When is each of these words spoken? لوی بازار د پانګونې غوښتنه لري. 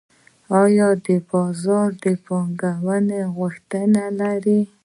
لوی 0.51 1.17
بازار 1.29 1.87
د 2.03 2.05
پانګونې 2.25 3.21
غوښتنه 3.35 4.03
لري. 4.19 4.59